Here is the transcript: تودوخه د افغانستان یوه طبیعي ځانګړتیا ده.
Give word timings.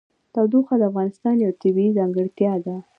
تودوخه 0.33 0.75
د 0.77 0.83
افغانستان 0.91 1.35
یوه 1.43 1.57
طبیعي 1.61 1.91
ځانګړتیا 1.97 2.53
ده. 2.65 2.75